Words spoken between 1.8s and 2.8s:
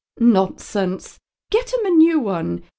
a new one.